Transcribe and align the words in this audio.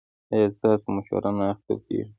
ایا 0.31 0.47
ستاسو 0.57 0.85
مشوره 0.95 1.29
نه 1.37 1.45
اخیستل 1.53 1.77
کیږي؟ 1.85 2.03